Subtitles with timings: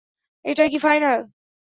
[0.45, 1.19] এটাই কি ফাইনাল?